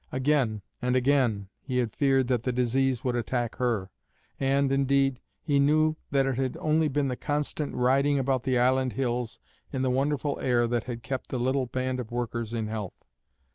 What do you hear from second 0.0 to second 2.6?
Again and again he had feared that the